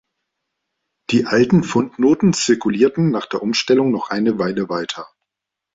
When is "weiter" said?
4.67-5.07